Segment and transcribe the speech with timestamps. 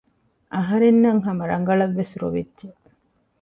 [0.55, 2.67] އަހަރެންނަށް ހަމަ ރަގަޅަށްވެސް ރޮވިއްޖެ